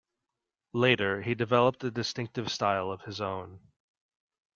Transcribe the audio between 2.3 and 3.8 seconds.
style of his own.